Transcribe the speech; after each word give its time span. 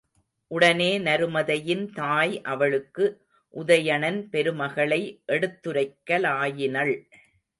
உடனே 0.51 0.99
நருமதையின் 0.99 1.83
தாய் 1.93 2.41
அவளுக்கு 2.41 3.05
உதயணன் 3.53 4.19
பெருமைகளை 4.29 5.01
எடுத்துரைக்கலாயினள். 5.27 6.93